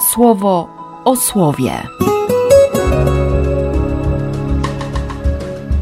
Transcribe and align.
słowo 0.00 0.68
o 1.04 1.16
słowie. 1.16 1.72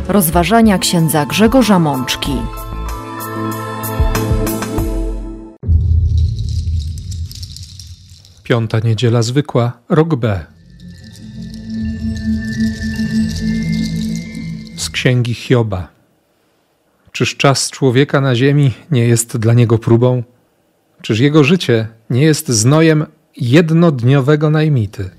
Rozważania 0.08 0.78
księdza 0.78 1.26
Grzegorza 1.26 1.78
Mączki. 1.78 2.32
Piąta 8.42 8.78
niedziela 8.78 9.22
zwykła, 9.22 9.72
rok 9.88 10.14
B. 10.14 10.44
Z 14.76 14.90
księgi 14.90 15.34
Hioba. 15.34 15.88
Czyż 17.12 17.36
czas 17.36 17.70
człowieka 17.70 18.20
na 18.20 18.34
ziemi 18.34 18.72
nie 18.90 19.06
jest 19.06 19.36
dla 19.36 19.54
niego 19.54 19.78
próbą? 19.78 20.22
Czyż 21.02 21.20
jego 21.20 21.44
życie 21.44 21.88
nie 22.10 22.22
jest 22.22 22.48
znojem 22.48 23.06
jednodniowego 23.36 24.50
najmity? 24.50 25.10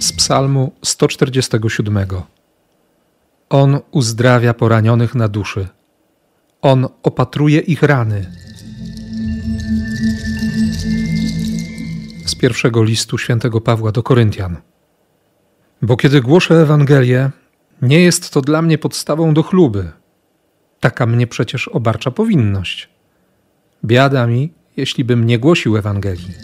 Z 0.00 0.12
Psalmu 0.12 0.72
147. 0.82 2.06
On 3.48 3.80
uzdrawia 3.90 4.54
poranionych 4.54 5.14
na 5.14 5.28
duszy. 5.28 5.68
On 6.62 6.88
opatruje 7.02 7.60
ich 7.60 7.82
rany. 7.82 8.26
Z 12.26 12.34
pierwszego 12.34 12.84
listu 12.84 13.18
świętego 13.18 13.60
Pawła 13.60 13.92
do 13.92 14.02
Koryntian. 14.02 14.56
Bo 15.82 15.96
kiedy 15.96 16.20
głoszę 16.20 16.62
Ewangelię, 16.62 17.30
nie 17.82 18.00
jest 18.00 18.30
to 18.30 18.40
dla 18.40 18.62
mnie 18.62 18.78
podstawą 18.78 19.34
do 19.34 19.42
chluby. 19.42 19.90
Taka 20.80 21.06
mnie 21.06 21.26
przecież 21.26 21.68
obarcza 21.68 22.10
powinność. 22.10 22.95
Biada 23.86 24.26
mi, 24.26 24.52
jeśli 24.76 25.04
bym 25.04 25.26
nie 25.26 25.38
głosił 25.38 25.76
Ewangelii. 25.76 26.34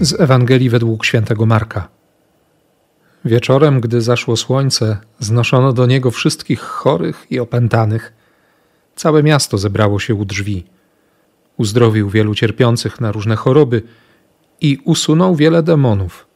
Z 0.00 0.20
Ewangelii 0.20 0.70
według 0.70 1.04
świętego 1.04 1.46
Marka. 1.46 1.88
Wieczorem, 3.24 3.80
gdy 3.80 4.00
zaszło 4.00 4.36
słońce, 4.36 4.98
znoszono 5.18 5.72
do 5.72 5.86
niego 5.86 6.10
wszystkich 6.10 6.60
chorych 6.60 7.26
i 7.30 7.40
opętanych. 7.40 8.12
Całe 8.96 9.22
miasto 9.22 9.58
zebrało 9.58 9.98
się 9.98 10.14
u 10.14 10.24
drzwi. 10.24 10.66
Uzdrowił 11.56 12.10
wielu 12.10 12.34
cierpiących 12.34 13.00
na 13.00 13.12
różne 13.12 13.36
choroby 13.36 13.82
i 14.60 14.78
usunął 14.84 15.36
wiele 15.36 15.62
demonów. 15.62 16.26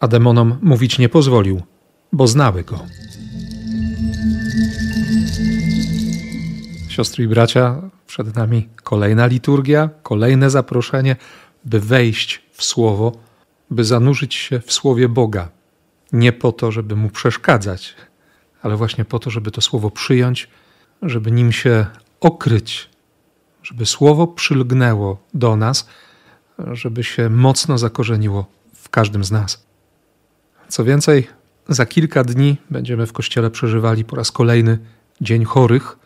A 0.00 0.08
demonom 0.08 0.58
mówić 0.62 0.98
nie 0.98 1.08
pozwolił, 1.08 1.62
bo 2.12 2.26
znały 2.26 2.64
go. 2.64 2.80
Siostry 6.92 7.24
i 7.24 7.28
bracia, 7.28 7.82
przed 8.06 8.36
nami 8.36 8.68
kolejna 8.82 9.26
liturgia, 9.26 9.90
kolejne 10.02 10.50
zaproszenie, 10.50 11.16
by 11.64 11.80
wejść 11.80 12.42
w 12.52 12.64
Słowo, 12.64 13.12
by 13.70 13.84
zanurzyć 13.84 14.34
się 14.34 14.60
w 14.60 14.72
Słowie 14.72 15.08
Boga. 15.08 15.48
Nie 16.12 16.32
po 16.32 16.52
to, 16.52 16.72
żeby 16.72 16.96
mu 16.96 17.10
przeszkadzać, 17.10 17.94
ale 18.62 18.76
właśnie 18.76 19.04
po 19.04 19.18
to, 19.18 19.30
żeby 19.30 19.50
to 19.50 19.60
Słowo 19.60 19.90
przyjąć, 19.90 20.48
żeby 21.02 21.30
nim 21.30 21.52
się 21.52 21.86
okryć, 22.20 22.90
żeby 23.62 23.86
Słowo 23.86 24.26
przylgnęło 24.26 25.18
do 25.34 25.56
nas, 25.56 25.88
żeby 26.72 27.04
się 27.04 27.30
mocno 27.30 27.78
zakorzeniło 27.78 28.46
w 28.74 28.88
każdym 28.88 29.24
z 29.24 29.30
nas. 29.30 29.66
Co 30.68 30.84
więcej, 30.84 31.28
za 31.68 31.86
kilka 31.86 32.24
dni 32.24 32.56
będziemy 32.70 33.06
w 33.06 33.12
kościele 33.12 33.50
przeżywali 33.50 34.04
po 34.04 34.16
raz 34.16 34.32
kolejny 34.32 34.78
Dzień 35.20 35.44
Chorych. 35.44 36.01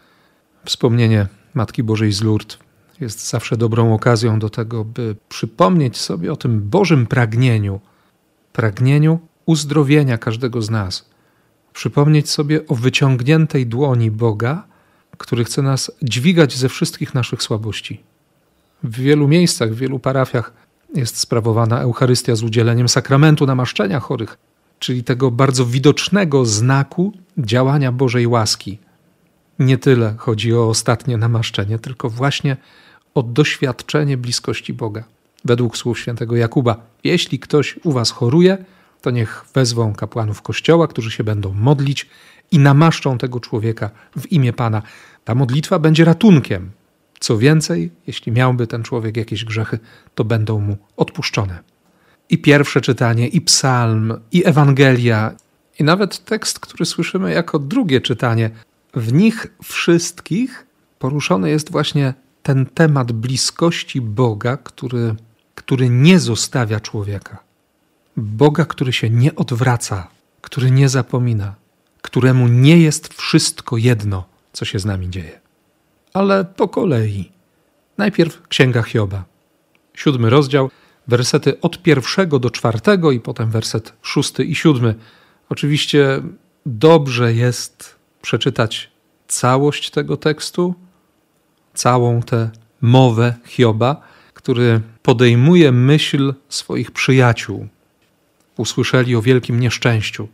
Wspomnienie 0.66 1.26
Matki 1.54 1.82
Bożej 1.82 2.12
z 2.12 2.22
Lourdes 2.22 2.58
jest 3.00 3.28
zawsze 3.28 3.56
dobrą 3.56 3.94
okazją 3.94 4.38
do 4.38 4.50
tego, 4.50 4.84
by 4.84 5.16
przypomnieć 5.28 5.96
sobie 5.96 6.32
o 6.32 6.36
tym 6.36 6.68
Bożym 6.68 7.06
pragnieniu, 7.06 7.80
pragnieniu 8.52 9.18
uzdrowienia 9.46 10.18
każdego 10.18 10.62
z 10.62 10.70
nas. 10.70 11.10
Przypomnieć 11.72 12.30
sobie 12.30 12.66
o 12.66 12.74
wyciągniętej 12.74 13.66
dłoni 13.66 14.10
Boga, 14.10 14.66
który 15.18 15.44
chce 15.44 15.62
nas 15.62 15.92
dźwigać 16.02 16.56
ze 16.56 16.68
wszystkich 16.68 17.14
naszych 17.14 17.42
słabości. 17.42 18.00
W 18.82 18.96
wielu 18.96 19.28
miejscach, 19.28 19.70
w 19.70 19.78
wielu 19.78 19.98
parafiach 19.98 20.52
jest 20.94 21.18
sprawowana 21.18 21.80
Eucharystia 21.80 22.36
z 22.36 22.42
udzieleniem 22.42 22.88
sakramentu 22.88 23.46
namaszczenia 23.46 24.00
chorych, 24.00 24.38
czyli 24.78 25.04
tego 25.04 25.30
bardzo 25.30 25.66
widocznego 25.66 26.46
znaku 26.46 27.12
działania 27.38 27.92
Bożej 27.92 28.26
łaski. 28.26 28.85
Nie 29.58 29.78
tyle 29.78 30.14
chodzi 30.18 30.54
o 30.54 30.68
ostatnie 30.68 31.16
namaszczenie, 31.16 31.78
tylko 31.78 32.10
właśnie 32.10 32.56
o 33.14 33.22
doświadczenie 33.22 34.16
bliskości 34.16 34.72
Boga. 34.72 35.04
Według 35.44 35.76
słów 35.76 35.98
świętego 35.98 36.36
Jakuba, 36.36 36.76
jeśli 37.04 37.38
ktoś 37.38 37.78
u 37.84 37.92
was 37.92 38.10
choruje, 38.10 38.64
to 39.00 39.10
niech 39.10 39.44
wezwą 39.54 39.94
kapłanów 39.94 40.42
kościoła, 40.42 40.88
którzy 40.88 41.10
się 41.10 41.24
będą 41.24 41.52
modlić 41.52 42.06
i 42.50 42.58
namaszczą 42.58 43.18
tego 43.18 43.40
człowieka 43.40 43.90
w 44.16 44.32
imię 44.32 44.52
Pana. 44.52 44.82
Ta 45.24 45.34
modlitwa 45.34 45.78
będzie 45.78 46.04
ratunkiem. 46.04 46.70
Co 47.20 47.38
więcej, 47.38 47.90
jeśli 48.06 48.32
miałby 48.32 48.66
ten 48.66 48.82
człowiek 48.82 49.16
jakieś 49.16 49.44
grzechy, 49.44 49.78
to 50.14 50.24
będą 50.24 50.60
mu 50.60 50.76
odpuszczone. 50.96 51.58
I 52.30 52.38
pierwsze 52.38 52.80
czytanie, 52.80 53.28
i 53.28 53.40
psalm, 53.40 54.14
i 54.32 54.46
Ewangelia, 54.46 55.32
i 55.78 55.84
nawet 55.84 56.24
tekst, 56.24 56.60
który 56.60 56.86
słyszymy 56.86 57.32
jako 57.32 57.58
drugie 57.58 58.00
czytanie, 58.00 58.50
w 58.96 59.12
nich 59.12 59.46
wszystkich 59.62 60.66
poruszony 60.98 61.50
jest 61.50 61.70
właśnie 61.70 62.14
ten 62.42 62.66
temat 62.66 63.12
bliskości 63.12 64.00
Boga, 64.00 64.56
który, 64.56 65.14
który 65.54 65.90
nie 65.90 66.20
zostawia 66.20 66.80
człowieka. 66.80 67.38
Boga, 68.16 68.64
który 68.64 68.92
się 68.92 69.10
nie 69.10 69.34
odwraca, 69.34 70.08
który 70.40 70.70
nie 70.70 70.88
zapomina, 70.88 71.54
któremu 72.02 72.48
nie 72.48 72.78
jest 72.78 73.14
wszystko 73.14 73.76
jedno, 73.76 74.24
co 74.52 74.64
się 74.64 74.78
z 74.78 74.84
nami 74.84 75.10
dzieje. 75.10 75.40
Ale 76.12 76.44
po 76.44 76.68
kolei. 76.68 77.32
Najpierw 77.98 78.48
Księga 78.48 78.82
Hioba, 78.82 79.24
siódmy 79.94 80.30
rozdział, 80.30 80.70
wersety 81.08 81.60
od 81.60 81.82
pierwszego 81.82 82.38
do 82.38 82.50
czwartego 82.50 83.12
i 83.12 83.20
potem 83.20 83.50
werset 83.50 83.92
szósty 84.02 84.44
i 84.44 84.54
siódmy. 84.54 84.94
Oczywiście 85.48 86.22
dobrze 86.66 87.34
jest 87.34 87.95
przeczytać 88.26 88.90
całość 89.28 89.90
tego 89.90 90.16
tekstu, 90.16 90.74
całą 91.74 92.22
tę 92.22 92.50
mowę 92.80 93.34
Hioba, 93.44 94.00
który 94.34 94.80
podejmuje 95.02 95.72
myśl 95.72 96.34
swoich 96.48 96.90
przyjaciół. 96.90 97.68
Usłyszeli 98.56 99.16
o 99.16 99.22
wielkim 99.22 99.60
nieszczęściu, 99.60 100.28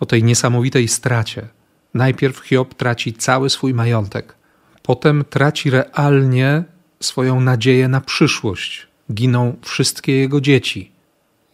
o 0.00 0.06
tej 0.06 0.24
niesamowitej 0.24 0.88
stracie. 0.88 1.48
Najpierw 1.94 2.38
Hiob 2.38 2.74
traci 2.74 3.12
cały 3.12 3.50
swój 3.50 3.74
majątek, 3.74 4.34
potem 4.82 5.24
traci 5.30 5.70
realnie 5.70 6.64
swoją 7.00 7.40
nadzieję 7.40 7.88
na 7.88 8.00
przyszłość. 8.00 8.86
Giną 9.12 9.56
wszystkie 9.62 10.16
jego 10.16 10.40
dzieci. 10.40 10.92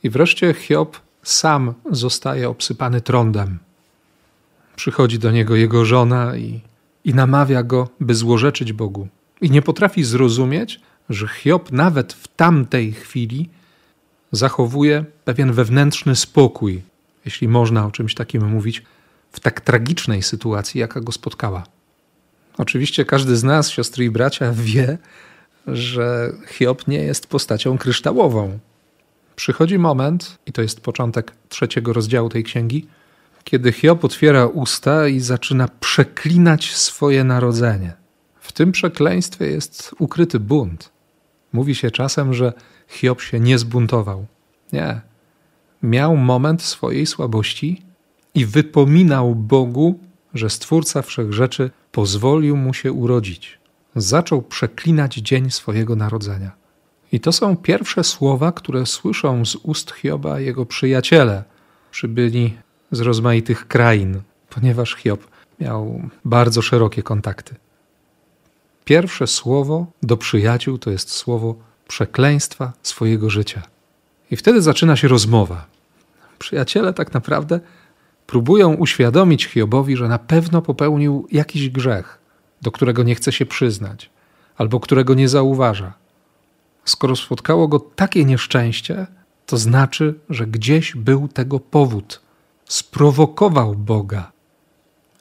I 0.02 0.10
wreszcie 0.10 0.54
Hiob 0.54 1.00
sam 1.22 1.74
zostaje 1.90 2.48
obsypany 2.48 3.00
trądem. 3.00 3.58
Przychodzi 4.76 5.18
do 5.18 5.30
niego 5.30 5.56
jego 5.56 5.84
żona 5.84 6.36
i, 6.36 6.60
i 7.04 7.14
namawia 7.14 7.62
go, 7.62 7.88
by 8.00 8.14
złorzeczyć 8.14 8.72
Bogu. 8.72 9.08
I 9.40 9.50
nie 9.50 9.62
potrafi 9.62 10.04
zrozumieć, 10.04 10.80
że 11.10 11.28
Hiob 11.28 11.72
nawet 11.72 12.12
w 12.12 12.28
tamtej 12.28 12.92
chwili 12.92 13.48
zachowuje 14.32 15.04
pewien 15.24 15.52
wewnętrzny 15.52 16.16
spokój, 16.16 16.82
jeśli 17.24 17.48
można 17.48 17.86
o 17.86 17.90
czymś 17.90 18.14
takim 18.14 18.48
mówić, 18.48 18.82
w 19.32 19.40
tak 19.40 19.60
tragicznej 19.60 20.22
sytuacji, 20.22 20.80
jaka 20.80 21.00
go 21.00 21.12
spotkała. 21.12 21.64
Oczywiście 22.58 23.04
każdy 23.04 23.36
z 23.36 23.44
nas, 23.44 23.70
siostry 23.70 24.04
i 24.04 24.10
bracia, 24.10 24.52
wie, 24.52 24.98
że 25.66 26.32
Hiob 26.48 26.88
nie 26.88 26.98
jest 26.98 27.26
postacią 27.26 27.78
kryształową. 27.78 28.58
Przychodzi 29.36 29.78
moment, 29.78 30.38
i 30.46 30.52
to 30.52 30.62
jest 30.62 30.80
początek 30.80 31.32
trzeciego 31.48 31.92
rozdziału 31.92 32.28
tej 32.28 32.44
księgi, 32.44 32.86
kiedy 33.44 33.72
Hiob 33.72 34.04
otwiera 34.04 34.46
usta 34.46 35.08
i 35.08 35.20
zaczyna 35.20 35.68
przeklinać 35.80 36.74
swoje 36.74 37.24
narodzenie. 37.24 37.92
W 38.40 38.52
tym 38.52 38.72
przekleństwie 38.72 39.46
jest 39.46 39.94
ukryty 39.98 40.40
bunt. 40.40 40.92
Mówi 41.52 41.74
się 41.74 41.90
czasem, 41.90 42.34
że 42.34 42.52
Hiob 42.88 43.20
się 43.20 43.40
nie 43.40 43.58
zbuntował. 43.58 44.26
Nie. 44.72 45.00
Miał 45.82 46.16
moment 46.16 46.62
swojej 46.62 47.06
słabości 47.06 47.82
i 48.34 48.46
wypominał 48.46 49.34
Bogu, 49.34 49.98
że 50.34 50.50
Stwórca 50.50 51.02
Wszechrzeczy 51.02 51.70
pozwolił 51.92 52.56
mu 52.56 52.74
się 52.74 52.92
urodzić. 52.92 53.58
Zaczął 53.96 54.42
przeklinać 54.42 55.14
dzień 55.14 55.50
swojego 55.50 55.96
narodzenia. 55.96 56.50
I 57.12 57.20
to 57.20 57.32
są 57.32 57.56
pierwsze 57.56 58.04
słowa, 58.04 58.52
które 58.52 58.86
słyszą 58.86 59.44
z 59.44 59.56
ust 59.56 59.92
Hioba 59.92 60.40
jego 60.40 60.66
przyjaciele. 60.66 61.44
Przybyli 61.90 62.56
z 62.92 63.00
rozmaitych 63.00 63.68
krain, 63.68 64.20
ponieważ 64.50 64.94
Hiob 64.94 65.26
miał 65.60 66.02
bardzo 66.24 66.62
szerokie 66.62 67.02
kontakty. 67.02 67.54
Pierwsze 68.84 69.26
słowo 69.26 69.86
do 70.02 70.16
przyjaciół 70.16 70.78
to 70.78 70.90
jest 70.90 71.10
słowo 71.10 71.54
przekleństwa 71.88 72.72
swojego 72.82 73.30
życia. 73.30 73.62
I 74.30 74.36
wtedy 74.36 74.62
zaczyna 74.62 74.96
się 74.96 75.08
rozmowa. 75.08 75.66
Przyjaciele 76.38 76.92
tak 76.92 77.14
naprawdę 77.14 77.60
próbują 78.26 78.74
uświadomić 78.74 79.46
Hiobowi, 79.46 79.96
że 79.96 80.08
na 80.08 80.18
pewno 80.18 80.62
popełnił 80.62 81.28
jakiś 81.32 81.70
grzech, 81.70 82.18
do 82.62 82.70
którego 82.70 83.02
nie 83.02 83.14
chce 83.14 83.32
się 83.32 83.46
przyznać, 83.46 84.10
albo 84.56 84.80
którego 84.80 85.14
nie 85.14 85.28
zauważa. 85.28 85.92
Skoro 86.84 87.16
spotkało 87.16 87.68
go 87.68 87.80
takie 87.80 88.24
nieszczęście, 88.24 89.06
to 89.46 89.56
znaczy, 89.56 90.14
że 90.30 90.46
gdzieś 90.46 90.96
był 90.96 91.28
tego 91.28 91.60
powód. 91.60 92.21
Sprowokował 92.72 93.74
Boga. 93.74 94.32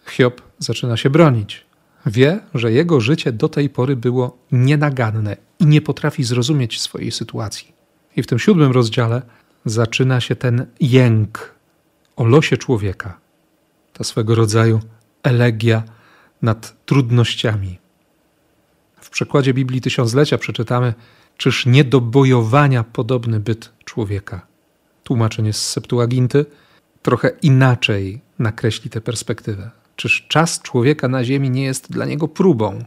Hiob 0.06 0.42
zaczyna 0.60 0.98
się 0.98 1.10
bronić. 1.10 1.66
Wie, 2.06 2.40
że 2.54 2.72
jego 2.72 3.02
życie 3.02 3.32
do 3.32 3.50
tej 3.50 3.70
pory 3.70 3.96
było 3.96 4.38
nienaganne 4.52 5.38
i 5.60 5.66
nie 5.66 5.82
potrafi 5.82 6.24
zrozumieć 6.24 6.82
swojej 6.82 7.12
sytuacji. 7.12 7.74
I 8.16 8.24
w 8.24 8.28
tym 8.28 8.40
siódmym 8.40 8.72
rozdziale 8.72 9.22
zaczyna 9.66 10.22
się 10.22 10.36
ten 10.36 10.66
jęk 10.80 11.56
o 12.16 12.26
losie 12.26 12.58
człowieka. 12.58 13.20
Ta 13.94 14.04
swego 14.04 14.36
rodzaju 14.36 14.80
elegia 15.24 15.84
nad 16.42 16.86
trudnościami. 16.86 17.80
W 19.02 19.10
przekładzie 19.10 19.54
Biblii 19.54 19.82
Tysiąclecia 19.82 20.38
przeczytamy, 20.38 20.94
czyż 21.38 21.66
nie 21.66 21.84
do 21.84 22.02
bojowania 22.02 22.84
podobny 22.84 23.40
byt 23.40 23.72
człowieka. 23.86 24.48
Tłumaczenie 25.04 25.54
z 25.54 25.70
Septuaginty 25.70 26.46
trochę 27.02 27.32
inaczej 27.42 28.22
nakreśli 28.40 28.90
tę 28.90 29.02
perspektywę. 29.02 29.72
Czyż 29.96 30.26
czas 30.28 30.62
człowieka 30.62 31.08
na 31.08 31.24
ziemi 31.24 31.50
nie 31.50 31.64
jest 31.64 31.92
dla 31.92 32.06
niego 32.06 32.28
próbą? 32.28 32.84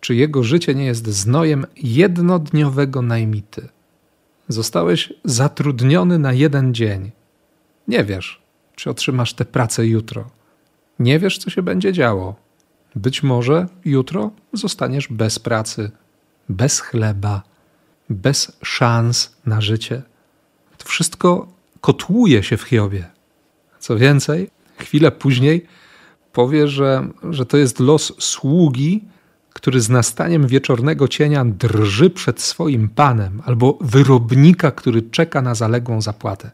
Czy 0.00 0.14
jego 0.14 0.42
życie 0.42 0.74
nie 0.74 0.84
jest 0.84 1.06
znojem 1.06 1.66
jednodniowego 1.76 3.02
najmity? 3.02 3.68
Zostałeś 4.48 5.12
zatrudniony 5.24 6.18
na 6.18 6.32
jeden 6.32 6.74
dzień. 6.74 7.10
Nie 7.88 8.04
wiesz, 8.04 8.42
czy 8.76 8.90
otrzymasz 8.90 9.34
tę 9.34 9.44
pracę 9.44 9.86
jutro. 9.86 10.30
Nie 10.98 11.18
wiesz, 11.18 11.38
co 11.38 11.50
się 11.50 11.62
będzie 11.62 11.92
działo. 11.92 12.36
Być 12.94 13.22
może 13.22 13.66
jutro 13.84 14.30
zostaniesz 14.52 15.08
bez 15.08 15.38
pracy, 15.38 15.90
bez 16.48 16.80
chleba, 16.80 17.42
bez 18.10 18.58
szans 18.62 19.36
na 19.46 19.60
życie. 19.60 20.02
To 20.78 20.88
wszystko 20.88 21.48
kotłuje 21.80 22.42
się 22.42 22.56
w 22.56 22.62
Hiobie. 22.62 23.10
Co 23.80 23.96
więcej, 23.96 24.50
chwilę 24.78 25.10
później 25.10 25.66
powie, 26.32 26.68
że, 26.68 27.08
że 27.30 27.46
to 27.46 27.56
jest 27.56 27.80
los 27.80 28.12
sługi, 28.18 29.04
który 29.52 29.80
z 29.80 29.88
nastaniem 29.88 30.46
wieczornego 30.46 31.08
cienia 31.08 31.44
drży 31.44 32.10
przed 32.10 32.40
swoim 32.40 32.88
panem, 32.88 33.42
albo 33.44 33.78
wyrobnika, 33.80 34.70
który 34.70 35.02
czeka 35.02 35.42
na 35.42 35.54
zaległą 35.54 36.00
zapłatę. 36.00 36.50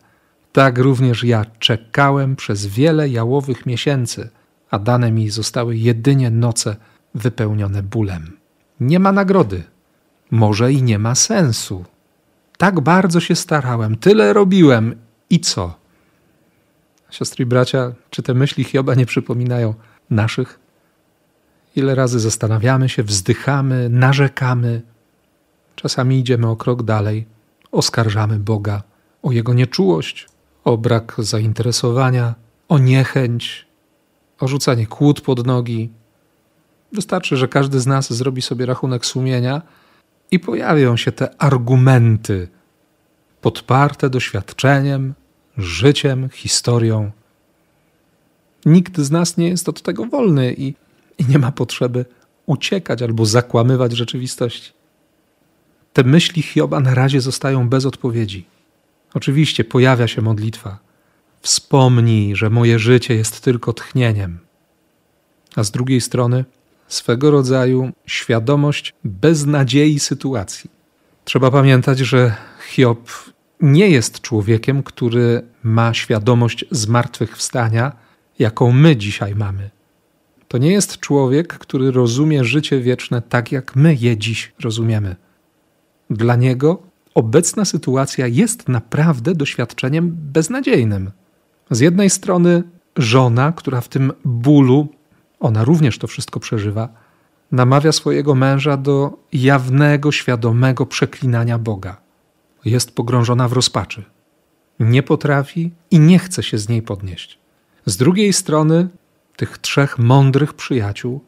Tak 0.52 0.78
również 0.78 1.25
ja 1.25 1.44
czekałem 1.58 2.37
przez 2.37 2.67
wiele 2.67 3.08
jałowych 3.08 3.67
miesięcy, 3.67 4.29
a 4.70 4.79
dane 4.79 5.12
mi 5.12 5.31
zostały 5.31 5.76
jedynie 5.76 6.31
noce 6.31 6.76
wypełnione 7.14 7.82
bólem. 7.82 8.37
Nie 8.81 8.99
ma 8.99 9.12
nagrody, 9.12 9.62
może 10.31 10.72
i 10.72 10.82
nie 10.82 10.99
ma 10.99 11.14
sensu. 11.14 11.84
Tak 12.58 12.81
bardzo 12.81 13.20
się 13.20 13.34
starałem, 13.34 13.96
tyle 13.96 14.32
robiłem 14.32 14.94
i 15.31 15.40
co? 15.40 15.85
Siostry 17.18 17.42
i 17.42 17.46
bracia, 17.46 17.92
czy 18.10 18.22
te 18.22 18.34
myśli 18.34 18.64
Hioba 18.64 18.94
nie 18.94 19.06
przypominają 19.06 19.74
naszych? 20.10 20.60
Ile 21.76 21.94
razy 21.94 22.20
zastanawiamy 22.20 22.88
się, 22.88 23.02
wzdychamy, 23.02 23.88
narzekamy. 23.88 24.82
Czasami 25.76 26.18
idziemy 26.18 26.48
o 26.48 26.56
krok 26.56 26.82
dalej, 26.82 27.26
oskarżamy 27.72 28.38
Boga 28.38 28.82
o 29.22 29.32
jego 29.32 29.54
nieczułość, 29.54 30.28
o 30.64 30.78
brak 30.78 31.14
zainteresowania, 31.18 32.34
o 32.68 32.78
niechęć, 32.78 33.66
o 34.40 34.48
rzucanie 34.48 34.86
kłód 34.86 35.20
pod 35.20 35.46
nogi. 35.46 35.90
Wystarczy, 36.92 37.36
że 37.36 37.48
każdy 37.48 37.80
z 37.80 37.86
nas 37.86 38.12
zrobi 38.12 38.42
sobie 38.42 38.66
rachunek 38.66 39.06
sumienia 39.06 39.62
i 40.30 40.38
pojawią 40.40 40.96
się 40.96 41.12
te 41.12 41.42
argumenty 41.42 42.48
podparte 43.40 44.10
doświadczeniem, 44.10 45.14
życiem, 45.58 46.29
historią. 46.32 47.11
Nikt 48.67 48.99
z 48.99 49.11
nas 49.11 49.37
nie 49.37 49.49
jest 49.49 49.69
od 49.69 49.82
tego 49.82 50.06
wolny 50.06 50.55
i, 50.58 50.75
i 51.19 51.26
nie 51.29 51.38
ma 51.38 51.53
potrzeby 51.53 52.05
uciekać 52.47 53.03
albo 53.03 53.26
zakłamywać 53.26 53.93
rzeczywistości. 53.93 54.73
Te 55.93 56.05
myśli 56.05 56.43
Hioba 56.43 56.81
na 56.81 56.94
razie 56.94 57.20
zostają 57.20 57.69
bez 57.69 57.87
odpowiedzi. 57.87 58.47
Oczywiście 59.14 59.64
pojawia 59.64 60.08
się 60.08 60.23
modlitwa. 60.23 60.79
Wspomnij, 61.41 62.37
że 62.37 62.50
moje 62.50 62.79
życie 62.79 63.14
jest 63.14 63.41
tylko 63.41 63.73
tchnieniem. 63.73 64.38
A 65.56 65.64
z 65.64 65.70
drugiej 65.70 66.00
strony 66.00 66.44
swego 66.88 67.31
rodzaju 67.31 67.93
świadomość 68.06 68.94
beznadziei 69.05 69.99
sytuacji. 69.99 70.70
Trzeba 71.25 71.50
pamiętać, 71.50 71.99
że 71.99 72.37
Hiob 72.69 73.11
nie 73.61 73.88
jest 73.88 74.20
człowiekiem, 74.20 74.82
który 74.82 75.43
ma 75.62 75.94
świadomość 75.94 76.64
zmartwychwstania, 76.70 77.93
jaką 78.38 78.73
my 78.73 78.97
dzisiaj 78.97 79.35
mamy. 79.35 79.70
To 80.49 80.58
nie 80.58 80.73
jest 80.73 81.00
człowiek, 81.00 81.58
który 81.58 81.91
rozumie 81.91 82.44
życie 82.44 82.81
wieczne 82.81 83.23
tak, 83.23 83.53
jak 83.53 83.76
my 83.76 83.94
je 83.94 84.17
dziś 84.17 84.53
rozumiemy. 84.61 85.17
Dla 86.11 86.37
niego 86.37 86.82
obecna 87.14 87.64
sytuacja 87.64 88.26
jest 88.26 88.69
naprawdę 88.69 89.35
doświadczeniem 89.35 90.17
beznadziejnym. 90.32 91.11
Z 91.70 91.81
jednej 91.81 92.11
strony 92.11 92.62
żona, 92.97 93.53
która 93.53 93.81
w 93.81 93.88
tym 93.88 94.12
bólu, 94.25 94.88
ona 95.41 95.64
również 95.64 95.99
to 95.99 96.06
wszystko 96.06 96.41
przeżywa, 96.41 96.88
namawia 97.53 97.93
swojego 97.93 98.35
męża 98.35 98.76
do 98.76 99.19
jawnego, 99.32 100.12
świadomego 100.12 100.87
przeklinania 100.87 101.58
Boga 101.58 102.06
jest 102.70 102.94
pogrążona 102.94 103.48
w 103.48 103.52
rozpaczy. 103.52 104.04
Nie 104.80 105.02
potrafi 105.02 105.72
i 105.90 106.00
nie 106.00 106.18
chce 106.18 106.42
się 106.42 106.58
z 106.58 106.68
niej 106.68 106.82
podnieść. 106.82 107.38
Z 107.86 107.96
drugiej 107.96 108.32
strony, 108.32 108.88
tych 109.36 109.58
trzech 109.58 109.98
mądrych 109.98 110.54
przyjaciół, 110.54 111.24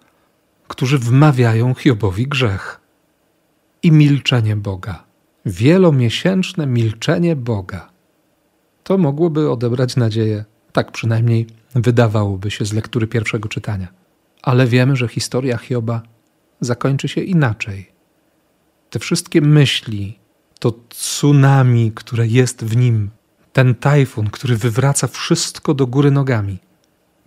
którzy 0.69 0.99
wmawiają 0.99 1.74
Hiobowi 1.74 2.27
grzech 2.27 2.81
i 3.82 3.93
milczenie 3.93 4.56
Boga. 4.56 5.05
Wielomiesięczne 5.46 6.67
milczenie 6.67 7.36
Boga. 7.36 7.91
To 8.84 8.98
mogłoby 8.98 9.51
odebrać 9.51 9.96
nadzieję, 9.96 10.44
tak 10.72 10.93
przynajmniej 10.93 11.46
wydawałoby 11.74 12.51
się 12.51 12.65
z 12.65 12.72
lektury 12.72 13.06
pierwszego 13.06 13.48
czytania. 13.48 13.89
Ale 14.43 14.67
wiemy, 14.67 14.96
że 14.96 15.08
historia 15.08 15.58
Hioba 15.58 16.03
zakończy 16.60 17.08
się 17.08 17.20
inaczej. 17.20 17.91
Te 18.91 18.98
wszystkie 18.98 19.41
myśli, 19.41 20.19
to 20.58 20.72
tsunami, 20.88 21.93
które 21.94 22.27
jest 22.27 22.65
w 22.65 22.77
nim, 22.77 23.10
ten 23.53 23.74
tajfun, 23.74 24.31
który 24.31 24.56
wywraca 24.56 25.06
wszystko 25.06 25.74
do 25.74 25.86
góry 25.86 26.10
nogami, 26.10 26.58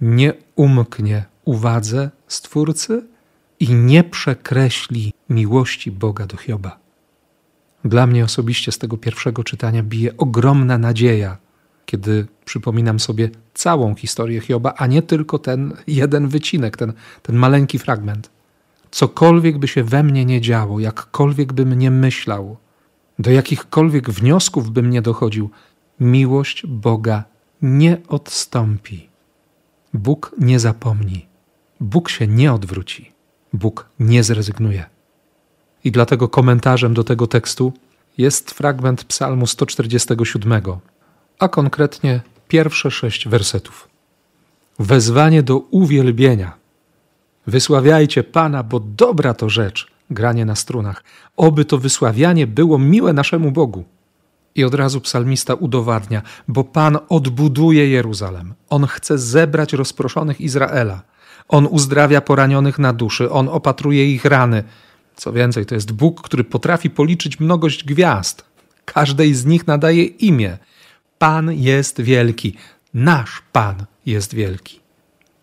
nie 0.02 0.34
umknie 0.56 1.26
uwadze 1.46 2.10
Stwórcy 2.28 3.04
i 3.60 3.74
nie 3.74 4.04
przekreśli 4.04 5.14
miłości 5.30 5.92
Boga 5.92 6.26
do 6.28 6.38
Hioba. 6.38 6.80
Dla 7.86 8.08
mnie 8.08 8.24
osobiście 8.24 8.72
z 8.72 8.78
tego 8.78 8.98
pierwszego 8.98 9.44
czytania 9.44 9.84
bije 9.84 10.18
ogromna 10.18 10.78
nadzieja, 10.78 11.38
kiedy 11.86 12.28
przypominam 12.46 13.00
sobie 13.00 13.30
całą 13.54 13.96
historię 13.96 14.42
Hioba, 14.42 14.74
a 14.78 14.88
nie 14.88 15.02
tylko 15.02 15.40
ten 15.40 15.74
jeden 15.88 16.28
wycinek, 16.28 16.78
ten, 16.78 16.94
ten 17.22 17.36
maleńki 17.36 17.80
fragment. 17.80 18.30
Cokolwiek 18.92 19.58
by 19.58 19.68
się 19.68 19.84
we 19.84 20.04
mnie 20.04 20.26
nie 20.26 20.42
działo, 20.42 20.80
jakkolwiek 20.80 21.54
bym 21.54 21.74
nie 21.74 21.92
myślał, 21.92 22.58
do 23.22 23.32
jakichkolwiek 23.32 24.10
wniosków 24.10 24.72
bym 24.72 24.90
nie 24.90 25.02
dochodził, 25.02 25.50
miłość 26.00 26.66
Boga 26.66 27.24
nie 27.62 27.98
odstąpi. 28.08 29.10
Bóg 29.94 30.36
nie 30.38 30.60
zapomni. 30.60 31.26
Bóg 31.80 32.10
się 32.10 32.28
nie 32.28 32.54
odwróci. 32.54 33.12
Bóg 33.54 33.90
nie 34.00 34.24
zrezygnuje. 34.24 34.86
I 35.84 35.92
dlatego 35.92 36.28
komentarzem 36.28 36.94
do 36.94 37.04
tego 37.04 37.28
tekstu 37.28 37.74
jest 38.18 38.52
fragment 38.52 39.04
Psalmu 39.04 39.48
147, 39.48 40.62
a 41.40 41.50
konkretnie 41.50 42.22
pierwsze 42.48 42.92
sześć 42.92 43.28
wersetów. 43.28 43.88
Wezwanie 44.80 45.44
do 45.44 45.58
uwielbienia. 45.58 46.54
Wysławiajcie 47.48 48.24
Pana, 48.24 48.64
bo 48.64 48.80
dobra 48.80 49.34
to 49.34 49.50
rzecz 49.50 49.91
granie 50.12 50.46
na 50.46 50.56
strunach. 50.56 51.04
Oby 51.38 51.66
to 51.66 51.78
wysławianie 51.78 52.48
było 52.48 52.80
miłe 52.80 53.14
naszemu 53.14 53.52
Bogu. 53.52 53.84
I 54.56 54.64
od 54.64 54.74
razu 54.74 55.02
psalmista 55.02 55.54
udowadnia, 55.54 56.22
bo 56.48 56.64
Pan 56.64 56.98
odbuduje 57.10 57.90
Jeruzalem. 57.90 58.54
On 58.70 58.88
chce 58.88 59.18
zebrać 59.18 59.74
rozproszonych 59.74 60.42
Izraela. 60.42 61.02
On 61.48 61.68
uzdrawia 61.72 62.22
poranionych 62.22 62.80
na 62.80 62.94
duszy, 62.94 63.32
on 63.32 63.50
opatruje 63.50 64.12
ich 64.12 64.26
rany. 64.26 64.64
Co 65.16 65.34
więcej, 65.34 65.66
to 65.66 65.76
jest 65.76 65.92
Bóg, 65.92 66.22
który 66.22 66.44
potrafi 66.44 66.90
policzyć 66.90 67.40
mnogość 67.40 67.84
gwiazd. 67.84 68.46
Każdej 68.86 69.34
z 69.34 69.46
nich 69.46 69.68
nadaje 69.68 70.04
imię. 70.04 70.58
Pan 71.18 71.54
jest 71.54 72.02
wielki. 72.02 72.58
Nasz 72.94 73.42
Pan 73.52 73.86
jest 74.06 74.34
wielki. 74.34 74.80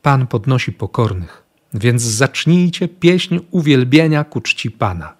Pan 0.02 0.26
podnosi 0.26 0.72
pokornych, 0.72 1.42
więc 1.74 2.02
zacznijcie 2.02 2.88
pieśń 2.88 3.38
uwielbienia 3.50 4.24
ku 4.24 4.40
czci 4.40 4.70
Pana. 4.70 5.14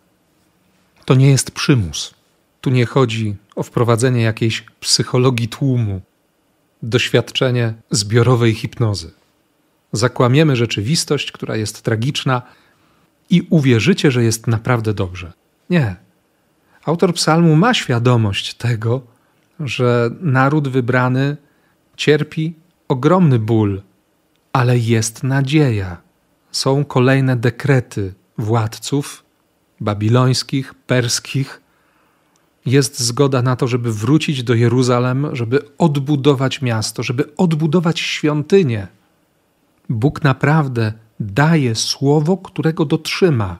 To 1.05 1.14
nie 1.14 1.31
jest 1.31 1.50
przymus. 1.50 2.14
Tu 2.61 2.71
nie 2.71 2.87
chodzi 2.87 3.37
o 3.57 3.62
wprowadzenie 3.62 4.23
jakiejś 4.23 4.64
psychologii 4.81 5.49
tłumu, 5.49 6.00
doświadczenie 6.83 7.75
zbiorowej 7.90 8.55
hipnozy. 8.55 9.11
Zakłamiemy 9.93 10.57
rzeczywistość, 10.57 11.33
która 11.33 11.57
jest 11.57 11.83
tragiczna, 11.83 12.43
i 13.31 13.47
uwierzycie, 13.50 14.11
że 14.11 14.25
jest 14.25 14.47
naprawdę 14.47 14.95
dobrze. 14.95 15.33
Nie. 15.71 15.97
Autor 16.85 17.14
psalmu 17.14 17.57
ma 17.57 17.75
świadomość 17.75 18.55
tego, 18.55 19.02
że 19.61 20.11
naród 20.21 20.69
wybrany 20.69 21.37
cierpi 21.97 22.55
ogromny 22.88 23.38
ból, 23.38 23.83
ale 24.52 24.78
jest 24.78 25.23
nadzieja. 25.23 25.97
Są 26.52 26.85
kolejne 26.85 27.37
dekrety 27.37 28.14
władców 28.38 29.25
babilońskich, 29.81 30.75
perskich. 30.75 31.62
Jest 32.67 33.00
zgoda 33.00 33.43
na 33.43 33.57
to, 33.57 33.67
żeby 33.69 33.93
wrócić 33.93 34.43
do 34.43 34.55
Jeruzalem, 34.55 35.37
żeby 35.37 35.61
odbudować 35.78 36.62
miasto, 36.62 37.02
żeby 37.02 37.37
odbudować 37.37 38.00
świątynię. 38.00 38.88
Bóg 39.88 40.25
naprawdę 40.25 40.93
daje 41.21 41.75
słowo, 41.75 42.37
którego 42.37 42.85
dotrzyma. 42.85 43.59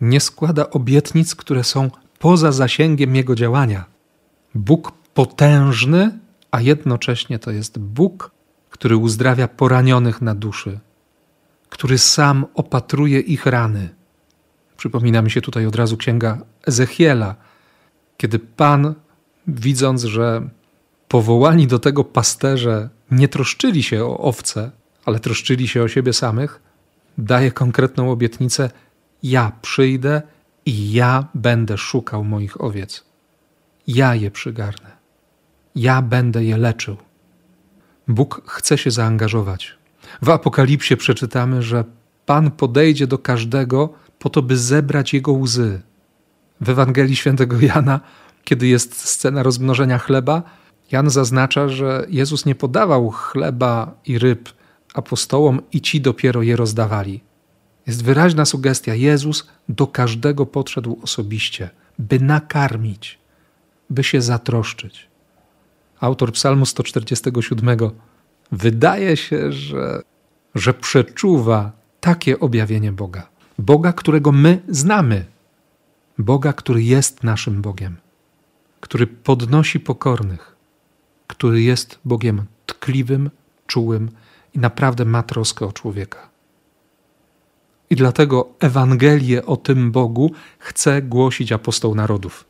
Nie 0.00 0.20
składa 0.20 0.70
obietnic, 0.70 1.34
które 1.34 1.64
są 1.64 1.90
poza 2.18 2.52
zasięgiem 2.52 3.16
jego 3.16 3.34
działania. 3.34 3.84
Bóg 4.54 4.92
potężny, 5.14 6.18
a 6.50 6.60
jednocześnie 6.60 7.38
to 7.38 7.50
jest 7.50 7.78
Bóg, 7.78 8.30
który 8.70 8.96
uzdrawia 8.96 9.48
poranionych 9.48 10.22
na 10.22 10.34
duszy, 10.34 10.80
który 11.70 11.98
sam 11.98 12.46
opatruje 12.54 13.20
ich 13.20 13.46
rany. 13.46 13.88
Przypomina 14.76 15.22
mi 15.22 15.30
się 15.30 15.40
tutaj 15.40 15.66
od 15.66 15.76
razu 15.76 15.96
księga 15.96 16.38
Ezechiela, 16.66 17.34
kiedy 18.16 18.38
Pan, 18.38 18.94
widząc, 19.46 20.04
że 20.04 20.48
powołani 21.08 21.66
do 21.66 21.78
tego 21.78 22.04
pasterze 22.04 22.88
nie 23.10 23.28
troszczyli 23.28 23.82
się 23.82 24.04
o 24.04 24.18
owce, 24.18 24.70
ale 25.04 25.20
troszczyli 25.20 25.68
się 25.68 25.82
o 25.82 25.88
siebie 25.88 26.12
samych, 26.12 26.60
daje 27.18 27.52
konkretną 27.52 28.10
obietnicę: 28.10 28.70
Ja 29.22 29.52
przyjdę 29.62 30.22
i 30.66 30.92
ja 30.92 31.28
będę 31.34 31.78
szukał 31.78 32.24
moich 32.24 32.60
owiec. 32.60 33.04
Ja 33.86 34.14
je 34.14 34.30
przygarnę. 34.30 34.90
Ja 35.74 36.02
będę 36.02 36.44
je 36.44 36.56
leczył. 36.56 36.96
Bóg 38.08 38.42
chce 38.46 38.78
się 38.78 38.90
zaangażować. 38.90 39.79
W 40.22 40.28
Apokalipsie 40.28 40.96
przeczytamy, 40.96 41.62
że 41.62 41.84
Pan 42.26 42.50
podejdzie 42.50 43.06
do 43.06 43.18
każdego 43.18 43.88
po 44.18 44.30
to, 44.30 44.42
by 44.42 44.56
zebrać 44.56 45.14
jego 45.14 45.32
łzy. 45.32 45.80
W 46.60 46.68
Ewangelii 46.68 47.16
Świętego 47.16 47.60
Jana, 47.60 48.00
kiedy 48.44 48.66
jest 48.66 49.08
scena 49.08 49.42
rozmnożenia 49.42 49.98
chleba, 49.98 50.42
Jan 50.92 51.10
zaznacza, 51.10 51.68
że 51.68 52.06
Jezus 52.08 52.46
nie 52.46 52.54
podawał 52.54 53.10
chleba 53.10 53.94
i 54.06 54.18
ryb 54.18 54.48
apostołom 54.94 55.60
i 55.72 55.80
ci 55.80 56.00
dopiero 56.00 56.42
je 56.42 56.56
rozdawali. 56.56 57.20
Jest 57.86 58.04
wyraźna 58.04 58.44
sugestia: 58.44 58.94
Jezus 58.94 59.48
do 59.68 59.86
każdego 59.86 60.46
podszedł 60.46 60.98
osobiście, 61.02 61.70
by 61.98 62.20
nakarmić, 62.20 63.18
by 63.90 64.04
się 64.04 64.22
zatroszczyć. 64.22 65.08
Autor 66.00 66.32
Psalmu 66.32 66.66
147 66.66 67.78
wydaje 68.52 69.16
się, 69.16 69.52
że, 69.52 70.02
że 70.54 70.74
przeczuwa 70.74 71.72
takie 72.00 72.40
objawienie 72.40 72.92
Boga. 72.92 73.28
Boga, 73.58 73.92
którego 73.92 74.32
my 74.32 74.62
znamy. 74.68 75.24
Boga, 76.18 76.52
który 76.52 76.82
jest 76.82 77.24
naszym 77.24 77.62
Bogiem, 77.62 77.96
który 78.80 79.06
podnosi 79.06 79.80
pokornych, 79.80 80.56
który 81.26 81.62
jest 81.62 81.98
Bogiem 82.04 82.44
tkliwym, 82.66 83.30
czułym 83.66 84.10
i 84.54 84.58
naprawdę 84.58 85.04
ma 85.04 85.22
troskę 85.22 85.66
o 85.66 85.72
człowieka. 85.72 86.28
I 87.90 87.96
dlatego 87.96 88.48
Ewangelię 88.60 89.46
o 89.46 89.56
tym 89.56 89.92
Bogu 89.92 90.32
chce 90.58 91.02
głosić 91.02 91.52
apostoł 91.52 91.94
narodów. 91.94 92.44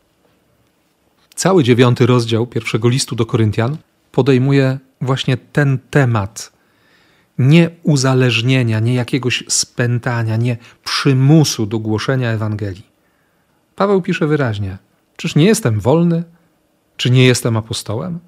Cały 1.34 1.64
dziewiąty 1.64 2.06
rozdział 2.06 2.46
pierwszego 2.46 2.88
listu 2.88 3.16
do 3.16 3.26
Koryntian 3.26 3.76
podejmuje 4.12 4.78
właśnie 5.00 5.36
ten 5.36 5.78
temat 5.90 6.52
nie 7.38 7.70
uzależnienia, 7.82 8.80
nie 8.80 8.94
jakiegoś 8.94 9.44
spętania, 9.48 10.36
nie 10.36 10.56
przymusu 10.84 11.66
do 11.66 11.78
głoszenia 11.78 12.30
Ewangelii. 12.30 12.86
Paweł 13.76 14.02
pisze 14.02 14.26
wyraźnie: 14.26 14.78
Czyż 15.16 15.34
nie 15.34 15.44
jestem 15.44 15.80
wolny? 15.80 16.24
Czy 16.96 17.10
nie 17.10 17.24
jestem 17.24 17.56
apostołem? 17.56 18.18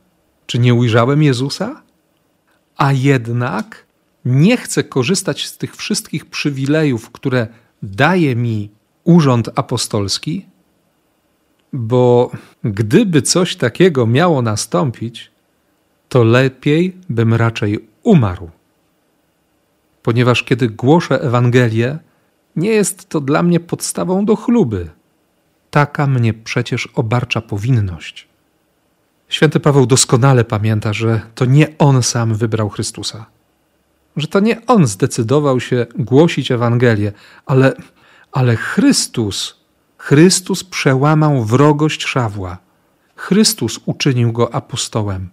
Czy 0.47 0.59
nie 0.59 0.75
ujrzałem 0.75 1.23
Jezusa? 1.23 1.83
A 2.77 2.93
jednak 2.93 3.87
nie 4.25 4.57
chcę 4.57 4.85
korzystać 4.85 5.47
z 5.47 5.59
tych 5.59 5.77
wszystkich 5.77 6.27
przywilejów, 6.27 7.11
które 7.11 7.47
daje 7.83 8.37
mi 8.37 8.71
urząd 9.05 9.51
apostolski, 9.55 10.47
bo 11.73 12.31
gdyby 12.65 13.23
coś 13.23 13.57
takiego 13.57 14.07
miało 14.07 14.43
nastąpić, 14.43 15.32
to 16.13 16.25
lepiej 16.25 16.97
bym 17.09 17.35
raczej 17.35 17.89
umarł. 18.03 18.51
Ponieważ 20.03 20.43
kiedy 20.43 20.69
głoszę 20.69 21.21
Ewangelię, 21.23 21.99
nie 22.57 22.71
jest 22.71 23.09
to 23.09 23.21
dla 23.21 23.43
mnie 23.43 23.61
podstawą 23.61 24.25
do 24.25 24.37
chluby. 24.37 24.91
Taka 25.71 26.07
mnie 26.07 26.35
przecież 26.35 26.89
obarcza 26.95 27.41
powinność. 27.41 28.29
Święty 29.29 29.61
Paweł 29.61 29.87
doskonale 29.87 30.45
pamięta, 30.45 30.93
że 30.93 31.21
to 31.35 31.45
nie 31.45 31.79
on 31.79 32.03
sam 32.03 32.35
wybrał 32.35 32.69
Chrystusa, 32.69 33.27
że 34.17 34.27
to 34.27 34.41
nie 34.41 34.67
on 34.67 34.87
zdecydował 34.87 35.61
się 35.61 35.87
głosić 35.99 36.51
Ewangelię, 36.51 37.13
ale, 37.47 37.73
ale 38.33 38.57
Chrystus, 38.57 39.57
Chrystus 39.99 40.65
przełamał 40.65 41.45
wrogość 41.45 42.05
Szawła. 42.05 42.59
Chrystus 43.17 43.81
uczynił 43.87 44.33
go 44.33 44.55
apostołem 44.55 45.31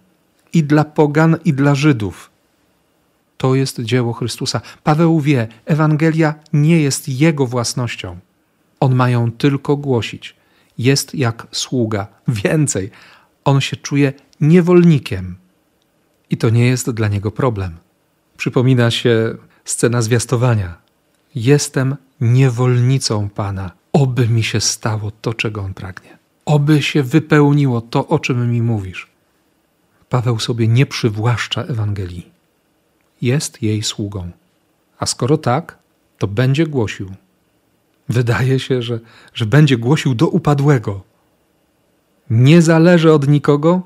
i 0.52 0.64
dla 0.64 0.84
pogan, 0.84 1.36
i 1.44 1.52
dla 1.52 1.74
Żydów. 1.74 2.30
To 3.36 3.54
jest 3.54 3.80
dzieło 3.80 4.12
Chrystusa. 4.12 4.60
Paweł 4.84 5.20
wie, 5.20 5.48
Ewangelia 5.64 6.34
nie 6.52 6.80
jest 6.80 7.08
jego 7.08 7.46
własnością. 7.46 8.18
On 8.80 8.94
ma 8.94 9.10
ją 9.10 9.32
tylko 9.32 9.76
głosić. 9.76 10.36
Jest 10.78 11.14
jak 11.14 11.46
sługa. 11.52 12.06
Więcej, 12.28 12.90
on 13.44 13.60
się 13.60 13.76
czuje 13.76 14.12
niewolnikiem. 14.40 15.36
I 16.30 16.36
to 16.36 16.50
nie 16.50 16.66
jest 16.66 16.90
dla 16.90 17.08
niego 17.08 17.30
problem. 17.30 17.76
Przypomina 18.36 18.90
się 18.90 19.34
scena 19.64 20.02
zwiastowania. 20.02 20.76
Jestem 21.34 21.96
niewolnicą 22.20 23.28
Pana. 23.28 23.70
Oby 23.92 24.28
mi 24.28 24.42
się 24.42 24.60
stało 24.60 25.10
to, 25.10 25.34
czego 25.34 25.62
On 25.62 25.74
pragnie. 25.74 26.18
Oby 26.44 26.82
się 26.82 27.02
wypełniło 27.02 27.80
to, 27.80 28.08
o 28.08 28.18
czym 28.18 28.50
mi 28.50 28.62
mówisz. 28.62 29.09
Paweł 30.10 30.38
sobie 30.38 30.68
nie 30.68 30.86
przywłaszcza 30.86 31.62
Ewangelii. 31.62 32.30
Jest 33.22 33.62
jej 33.62 33.82
sługą. 33.82 34.30
A 34.98 35.06
skoro 35.06 35.38
tak, 35.38 35.78
to 36.18 36.26
będzie 36.26 36.66
głosił. 36.66 37.14
Wydaje 38.08 38.58
się, 38.60 38.82
że, 38.82 39.00
że 39.34 39.46
będzie 39.46 39.76
głosił 39.76 40.14
do 40.14 40.28
upadłego. 40.28 41.02
Nie 42.30 42.62
zależy 42.62 43.12
od 43.12 43.28
nikogo, 43.28 43.82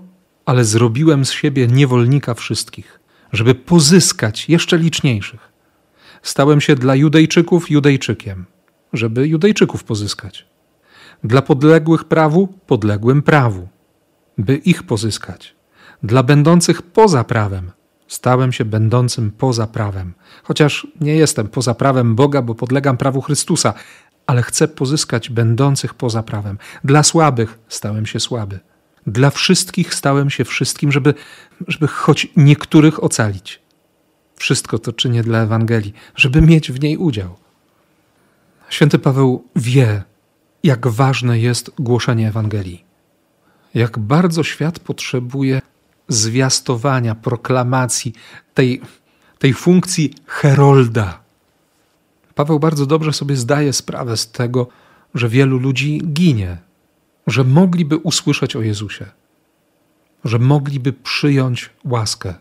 ale 0.47 0.65
zrobiłem 0.65 1.25
z 1.25 1.33
siebie 1.33 1.67
niewolnika 1.67 2.35
wszystkich, 2.35 3.01
żeby 3.33 3.55
pozyskać 3.55 4.49
jeszcze 4.49 4.79
liczniejszych. 4.79 5.53
Stałem 6.23 6.61
się 6.61 6.75
dla 6.75 6.95
Judejczyków 6.95 7.71
Judejczykiem, 7.71 8.45
żeby 8.93 9.29
Judejczyków 9.29 9.85
pozyskać. 9.85 10.47
Dla 11.25 11.43
podległych 11.43 12.05
prawu 12.05 12.47
podległym 12.47 13.23
prawu, 13.23 13.69
by 14.39 14.57
ich 14.57 14.83
pozyskać. 14.83 15.54
Dla 16.05 16.23
będących 16.23 16.83
poza 16.83 17.25
prawem 17.25 17.71
stałem 18.09 18.53
się 18.53 18.65
będącym 18.65 19.31
poza 19.31 19.67
prawem. 19.67 20.15
Chociaż 20.43 20.87
nie 21.01 21.17
jestem 21.17 21.49
poza 21.49 21.75
prawem 21.75 22.15
Boga, 22.15 22.43
bo 22.43 22.55
podlegam 22.55 22.97
prawu 22.97 23.21
Chrystusa, 23.21 23.75
ale 24.27 24.43
chcę 24.43 24.69
pozyskać 24.69 25.31
będących 25.31 25.95
poza 25.95 26.23
prawem. 26.23 26.59
Dla 26.85 27.03
słabych 27.03 27.59
stałem 27.69 28.07
się 28.07 28.21
słaby. 28.21 28.61
Dla 29.07 29.31
wszystkich 29.31 29.95
stałem 29.95 30.31
się 30.31 30.45
wszystkim, 30.45 30.93
żeby, 30.93 31.15
żeby 31.69 31.87
choć 31.87 32.29
niektórych 32.37 33.05
ocalić. 33.05 33.61
Wszystko 34.37 34.79
to 34.79 34.93
czynię 34.93 35.23
dla 35.23 35.39
Ewangelii, 35.39 35.95
żeby 36.17 36.43
mieć 36.43 36.73
w 36.73 36.83
niej 36.83 36.97
udział. 36.97 37.37
Święty 38.69 38.99
Paweł 38.99 39.45
wie, 39.57 40.03
jak 40.63 40.87
ważne 40.87 41.39
jest 41.39 41.71
głoszenie 41.79 42.29
Ewangelii. 42.29 42.85
Jak 43.75 43.99
bardzo 43.99 44.43
świat 44.43 44.79
potrzebuje 44.79 45.61
zwiastowania, 46.09 47.15
proklamacji, 47.15 48.13
tej, 48.55 48.81
tej 49.39 49.55
funkcji 49.55 50.15
herolda. 50.27 51.21
Paweł 52.35 52.59
bardzo 52.61 52.87
dobrze 52.87 53.13
sobie 53.13 53.37
zdaje 53.37 53.73
sprawę 53.73 54.17
z 54.17 54.31
tego, 54.31 54.69
że 55.15 55.29
wielu 55.29 55.59
ludzi 55.59 56.01
ginie, 56.07 56.59
że 57.27 57.45
mogliby 57.45 57.97
usłyszeć 57.97 58.57
o 58.57 58.63
Jezusie, 58.63 59.07
że 60.25 60.39
mogliby 60.39 60.93
przyjąć 60.93 61.71
łaskę. 61.85 62.35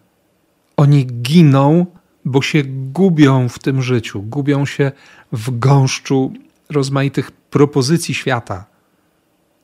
Oni 0.77 1.05
giną, 1.05 1.85
bo 2.25 2.41
się 2.41 2.63
gubią 2.91 3.49
w 3.49 3.59
tym 3.59 3.81
życiu, 3.81 4.21
gubią 4.21 4.65
się 4.65 4.91
w 5.31 5.59
gąszczu 5.59 6.33
rozmaitych 6.69 7.31
propozycji 7.31 8.13
świata. 8.13 8.65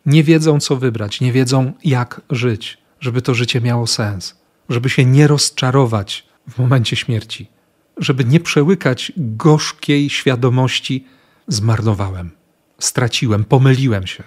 Nie 0.06 0.24
wiedzą, 0.24 0.60
co 0.60 0.76
wybrać, 0.76 1.22
nie 1.22 1.32
wiedzą, 1.32 1.74
jak 1.84 2.22
żyć, 2.30 2.78
żeby 3.00 3.22
to 3.22 3.34
życie 3.34 3.62
miało 3.62 3.88
sens, 3.88 4.36
żeby 4.70 4.90
się 4.90 5.06
nie 5.06 5.28
rozczarować 5.28 6.26
w 6.50 6.60
momencie 6.60 6.96
śmierci, 6.96 7.50
żeby 7.98 8.26
nie 8.26 8.40
przełykać 8.40 9.12
gorzkiej 9.18 10.10
świadomości: 10.10 11.06
zmarnowałem, 11.48 12.32
straciłem, 12.80 13.44
pomyliłem 13.44 14.08
się. 14.08 14.24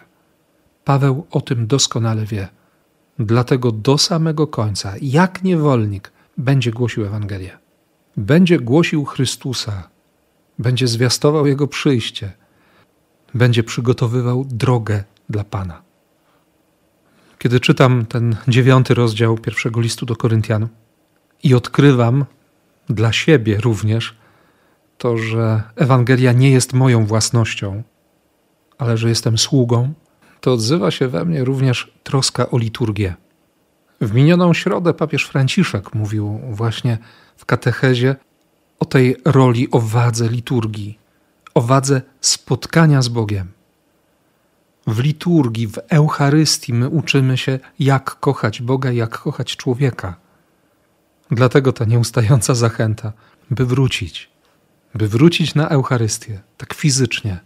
Paweł 0.85 1.27
o 1.31 1.41
tym 1.41 1.67
doskonale 1.67 2.27
wie. 2.27 2.49
Dlatego 3.19 3.73
do 3.73 3.99
samego 3.99 4.47
końca, 4.47 4.95
jak 5.03 5.43
niewolnik, 5.43 6.13
będzie 6.39 6.71
głosił 6.71 7.05
Ewangelię. 7.07 7.59
Będzie 8.17 8.61
głosił 8.61 9.05
Chrystusa, 9.05 9.89
będzie 10.59 10.87
zwiastował 10.89 11.47
Jego 11.47 11.67
przyjście, 11.67 12.33
będzie 13.35 13.63
przygotowywał 13.63 14.45
drogę 14.45 15.05
dla 15.29 15.45
Pana. 15.45 15.83
Kiedy 17.43 17.61
czytam 17.61 18.07
ten 18.07 18.37
dziewiąty 18.49 18.95
rozdział 18.95 19.39
pierwszego 19.39 19.81
listu 19.81 20.07
do 20.07 20.17
Koryntian 20.17 20.69
i 21.43 21.55
odkrywam 21.55 22.25
dla 22.89 23.13
siebie 23.13 23.61
również 23.61 24.17
to, 24.99 25.19
że 25.19 25.63
Ewangelia 25.77 26.33
nie 26.33 26.51
jest 26.51 26.73
moją 26.73 27.07
własnością, 27.07 27.83
ale 28.79 28.97
że 28.97 29.09
jestem 29.09 29.39
sługą, 29.39 29.93
to 30.41 30.53
odzywa 30.53 30.91
się 30.91 31.09
we 31.09 31.25
mnie 31.25 31.45
również 31.45 31.93
troska 32.03 32.51
o 32.51 32.59
liturgię. 32.59 33.15
W 34.01 34.15
minioną 34.15 34.55
środę 34.55 34.95
papież 34.95 35.25
Franciszek 35.25 35.95
mówił 35.95 36.41
właśnie 36.51 36.99
w 37.37 37.45
katechezie 37.45 38.17
o 38.79 38.85
tej 38.85 39.17
roli, 39.25 39.71
o 39.71 39.81
wadze 39.81 40.29
liturgii, 40.29 40.99
o 41.55 41.61
wadze 41.61 42.03
spotkania 42.21 43.03
z 43.03 43.09
Bogiem. 43.09 43.62
W 44.87 44.99
liturgii, 44.99 45.69
w 45.69 45.79
Eucharystii 45.89 46.75
my 46.75 46.89
uczymy 46.89 47.39
się, 47.39 47.59
jak 47.79 48.21
kochać 48.21 48.63
Boga, 48.63 48.93
jak 48.93 49.19
kochać 49.19 49.57
człowieka. 49.57 50.15
Dlatego 51.31 51.73
ta 51.73 51.85
nieustająca 51.85 52.55
zachęta, 52.55 53.13
by 53.51 53.67
wrócić, 53.67 54.31
by 54.95 55.09
wrócić 55.09 55.55
na 55.55 55.69
Eucharystię, 55.69 56.41
tak 56.57 56.75
fizycznie, 56.75 57.41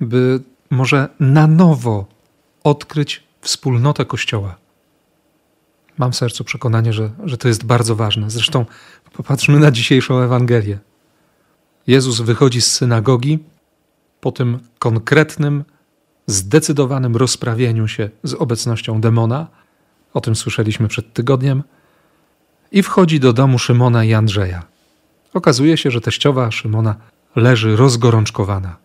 by 0.00 0.40
może 0.70 1.08
na 1.20 1.46
nowo 1.46 2.06
odkryć 2.64 3.22
wspólnotę 3.40 4.04
Kościoła. 4.04 4.56
Mam 5.98 6.12
w 6.12 6.16
sercu 6.16 6.44
przekonanie, 6.44 6.92
że, 6.92 7.10
że 7.24 7.36
to 7.36 7.48
jest 7.48 7.64
bardzo 7.64 7.96
ważne. 7.96 8.30
Zresztą 8.30 8.66
popatrzmy 9.12 9.58
na 9.58 9.70
dzisiejszą 9.70 10.18
Ewangelię. 10.18 10.78
Jezus 11.86 12.20
wychodzi 12.20 12.60
z 12.60 12.72
synagogi 12.72 13.38
po 14.20 14.32
tym 14.32 14.58
konkretnym, 14.78 15.64
zdecydowanym 16.30 17.16
rozprawieniu 17.16 17.88
się 17.88 18.10
z 18.22 18.34
obecnością 18.34 19.00
demona. 19.00 19.46
O 20.14 20.20
tym 20.20 20.36
słyszeliśmy 20.36 20.88
przed 20.88 21.12
tygodniem. 21.12 21.62
I 22.72 22.82
wchodzi 22.82 23.20
do 23.20 23.32
domu 23.32 23.58
Szymona 23.58 24.04
i 24.04 24.14
Andrzeja. 24.14 24.62
Okazuje 25.34 25.76
się, 25.76 25.90
że 25.90 26.00
teściowa 26.00 26.50
Szymona 26.50 26.96
leży 27.36 27.76
rozgorączkowana. 27.76 28.76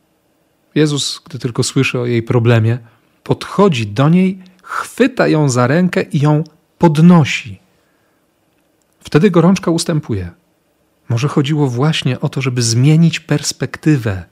Jezus, 0.76 1.22
gdy 1.26 1.40
tylko 1.40 1.64
słyszy 1.64 2.00
o 2.00 2.06
jej 2.06 2.24
problemie, 2.24 2.78
podchodzi 3.24 3.88
do 3.88 4.10
niej, 4.10 4.40
chwyta 4.64 5.28
ją 5.28 5.50
za 5.50 5.68
rękę 5.68 6.02
i 6.02 6.20
ją 6.20 6.44
podnosi. 6.78 7.60
Wtedy 9.00 9.32
gorączka 9.32 9.72
ustępuje. 9.72 10.32
Może 11.10 11.28
chodziło 11.28 11.68
właśnie 11.68 12.20
o 12.20 12.30
to, 12.30 12.42
żeby 12.42 12.62
zmienić 12.62 13.20
perspektywę. 13.20 14.24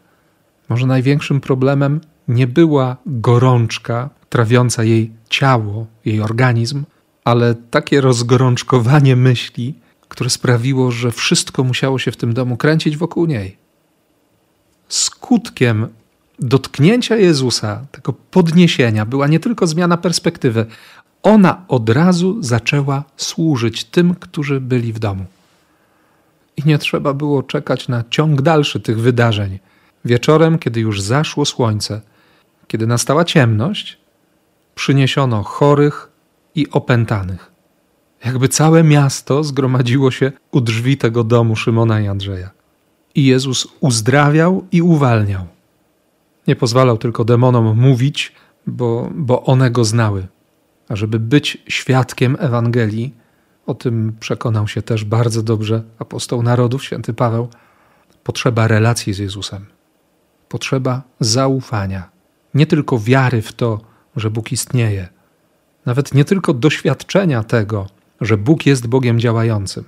Może 0.69 0.87
największym 0.87 1.41
problemem 1.41 2.01
nie 2.27 2.47
była 2.47 2.97
gorączka 3.05 4.09
trawiąca 4.29 4.83
jej 4.83 5.11
ciało, 5.29 5.87
jej 6.05 6.21
organizm, 6.21 6.83
ale 7.23 7.55
takie 7.55 8.01
rozgorączkowanie 8.01 9.15
myśli, 9.15 9.75
które 10.09 10.29
sprawiło, 10.29 10.91
że 10.91 11.11
wszystko 11.11 11.63
musiało 11.63 11.99
się 11.99 12.11
w 12.11 12.17
tym 12.17 12.33
domu 12.33 12.57
kręcić 12.57 12.97
wokół 12.97 13.25
niej. 13.25 13.57
Skutkiem 14.89 15.87
dotknięcia 16.39 17.15
Jezusa, 17.15 17.85
tego 17.91 18.13
podniesienia, 18.13 19.05
była 19.05 19.27
nie 19.27 19.39
tylko 19.39 19.67
zmiana 19.67 19.97
perspektywy, 19.97 20.65
ona 21.23 21.65
od 21.67 21.89
razu 21.89 22.43
zaczęła 22.43 23.03
służyć 23.17 23.83
tym, 23.83 24.15
którzy 24.15 24.61
byli 24.61 24.93
w 24.93 24.99
domu. 24.99 25.25
I 26.57 26.61
nie 26.65 26.77
trzeba 26.77 27.13
było 27.13 27.43
czekać 27.43 27.87
na 27.87 28.03
ciąg 28.09 28.41
dalszy 28.41 28.79
tych 28.79 28.99
wydarzeń. 28.99 29.59
Wieczorem, 30.05 30.59
kiedy 30.59 30.79
już 30.79 31.01
zaszło 31.01 31.45
słońce, 31.45 32.01
kiedy 32.73 32.87
nastała 32.87 33.25
ciemność, 33.25 33.97
przyniesiono 34.75 35.43
chorych 35.43 36.11
i 36.55 36.69
opętanych. 36.69 37.51
Jakby 38.25 38.47
całe 38.47 38.83
miasto 38.83 39.43
zgromadziło 39.43 40.11
się 40.11 40.31
u 40.51 40.61
drzwi 40.61 40.97
tego 40.97 41.23
domu 41.23 41.55
Szymona 41.55 42.01
i 42.01 42.07
Andrzeja. 42.07 42.49
I 43.15 43.25
Jezus 43.25 43.67
uzdrawiał 43.79 44.65
i 44.71 44.81
uwalniał. 44.81 45.45
Nie 46.47 46.55
pozwalał 46.55 46.97
tylko 46.97 47.25
demonom 47.25 47.79
mówić, 47.79 48.33
bo, 48.67 49.09
bo 49.15 49.43
one 49.43 49.71
go 49.71 49.83
znały. 49.83 50.27
A 50.89 50.95
żeby 50.95 51.19
być 51.19 51.63
świadkiem 51.67 52.37
Ewangelii, 52.39 53.13
o 53.65 53.73
tym 53.73 54.15
przekonał 54.19 54.67
się 54.67 54.81
też 54.81 55.05
bardzo 55.05 55.43
dobrze 55.43 55.83
apostoł 55.99 56.43
narodów, 56.43 56.83
święty 56.83 57.13
Paweł, 57.13 57.47
potrzeba 58.23 58.67
relacji 58.67 59.13
z 59.13 59.17
Jezusem. 59.17 59.65
Potrzeba 60.49 61.01
zaufania. 61.19 62.12
Nie 62.53 62.65
tylko 62.65 62.99
wiary 62.99 63.41
w 63.41 63.53
to, 63.53 63.81
że 64.15 64.29
Bóg 64.29 64.51
istnieje, 64.51 65.09
nawet 65.85 66.13
nie 66.13 66.25
tylko 66.25 66.53
doświadczenia 66.53 67.43
tego, 67.43 67.87
że 68.21 68.37
Bóg 68.37 68.65
jest 68.65 68.87
Bogiem 68.87 69.19
działającym. 69.19 69.83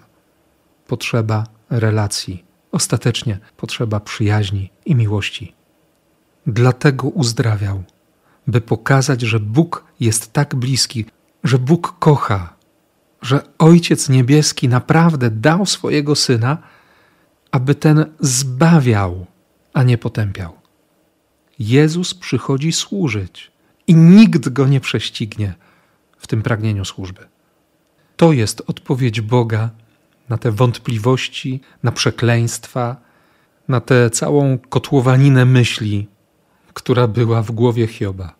Potrzeba 0.87 1.43
relacji, 1.69 2.43
ostatecznie 2.71 3.39
potrzeba 3.57 3.99
przyjaźni 3.99 4.69
i 4.85 4.95
miłości. 4.95 5.53
Dlatego 6.47 7.07
uzdrawiał, 7.07 7.83
by 8.47 8.61
pokazać, 8.61 9.21
że 9.21 9.39
Bóg 9.39 9.85
jest 9.99 10.33
tak 10.33 10.55
bliski, 10.55 11.05
że 11.43 11.59
Bóg 11.59 11.95
kocha, 11.99 12.53
że 13.21 13.41
Ojciec 13.57 14.09
Niebieski 14.09 14.69
naprawdę 14.69 15.31
dał 15.31 15.65
swojego 15.65 16.15
Syna, 16.15 16.57
aby 17.51 17.75
ten 17.75 18.05
zbawiał, 18.19 19.25
a 19.73 19.83
nie 19.83 19.97
potępiał. 19.97 20.64
Jezus 21.59 22.13
przychodzi 22.13 22.71
służyć 22.71 23.51
i 23.87 23.95
nikt 23.95 24.49
go 24.49 24.67
nie 24.67 24.79
prześcignie 24.79 25.53
w 26.17 26.27
tym 26.27 26.41
pragnieniu 26.41 26.85
służby. 26.85 27.27
To 28.17 28.31
jest 28.31 28.61
odpowiedź 28.67 29.21
Boga 29.21 29.69
na 30.29 30.37
te 30.37 30.51
wątpliwości, 30.51 31.61
na 31.83 31.91
przekleństwa, 31.91 32.95
na 33.67 33.81
tę 33.81 34.09
całą 34.09 34.57
kotłowaninę 34.57 35.45
myśli, 35.45 36.07
która 36.73 37.07
była 37.07 37.41
w 37.41 37.51
głowie 37.51 37.87
Hioba. 37.87 38.35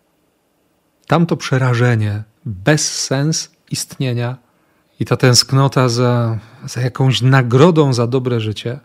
Tamto 1.06 1.36
przerażenie, 1.36 2.22
bezsens 2.44 3.50
istnienia 3.70 4.36
i 5.00 5.04
ta 5.04 5.16
tęsknota 5.16 5.88
za, 5.88 6.38
za 6.64 6.80
jakąś 6.80 7.22
nagrodą 7.22 7.92
za 7.92 8.06
dobre 8.06 8.40
życie 8.40 8.80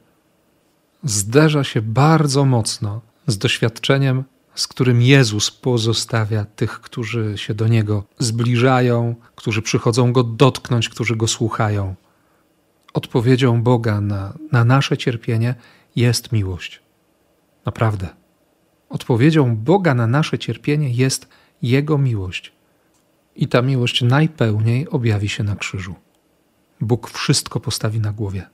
zderza 1.03 1.63
się 1.63 1.81
bardzo 1.81 2.45
mocno 2.45 3.01
z 3.27 3.37
doświadczeniem, 3.37 4.23
z 4.55 4.67
którym 4.67 5.01
Jezus 5.01 5.51
pozostawia 5.51 6.45
tych, 6.45 6.81
którzy 6.81 7.37
się 7.37 7.53
do 7.53 7.67
Niego 7.67 8.03
zbliżają, 8.19 9.15
którzy 9.35 9.61
przychodzą 9.61 10.13
Go 10.13 10.23
dotknąć, 10.23 10.89
którzy 10.89 11.15
Go 11.15 11.27
słuchają. 11.27 11.95
Odpowiedzią 12.93 13.63
Boga 13.63 14.01
na, 14.01 14.33
na 14.51 14.65
nasze 14.65 14.97
cierpienie 14.97 15.55
jest 15.95 16.31
miłość. 16.31 16.81
Naprawdę. 17.65 18.09
Odpowiedzią 18.89 19.55
Boga 19.55 19.93
na 19.93 20.07
nasze 20.07 20.39
cierpienie 20.39 20.89
jest 20.89 21.27
Jego 21.61 21.97
miłość. 21.97 22.53
I 23.35 23.47
ta 23.47 23.61
miłość 23.61 24.01
najpełniej 24.01 24.89
objawi 24.89 25.29
się 25.29 25.43
na 25.43 25.55
krzyżu. 25.55 25.95
Bóg 26.81 27.09
wszystko 27.09 27.59
postawi 27.59 27.99
na 27.99 28.11
głowie. 28.11 28.49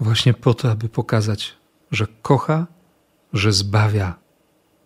Właśnie 0.00 0.34
po 0.34 0.54
to, 0.54 0.70
aby 0.70 0.88
pokazać, 0.88 1.56
że 1.90 2.06
kocha, 2.22 2.66
że 3.34 3.52
zbawia 3.52 4.14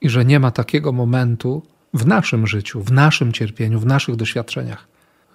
i 0.01 0.09
że 0.09 0.25
nie 0.25 0.41
ma 0.41 0.51
takiego 0.51 0.93
momentu, 0.93 1.63
w 1.95 2.07
naszym 2.07 2.47
życiu, 2.47 2.83
w 2.83 2.93
naszym 2.93 3.33
cierpieniu, 3.33 3.81
w 3.81 3.87
naszych 3.87 4.17
doświadczeniach, 4.17 4.89